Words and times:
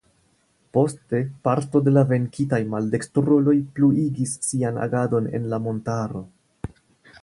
Poste 0.77 1.19
parto 1.47 1.81
de 1.87 1.93
la 1.97 2.03
venkitaj 2.13 2.61
maldekstruloj 2.73 3.57
pluigis 3.77 4.35
sian 4.49 4.85
agadon 4.89 5.33
en 5.41 5.51
la 5.55 5.65
montaro. 5.69 6.29